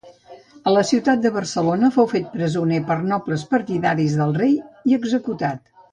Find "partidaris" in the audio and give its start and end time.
3.55-4.17